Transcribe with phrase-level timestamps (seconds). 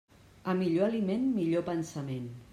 [0.53, 2.29] A millor aliment, millor pensament.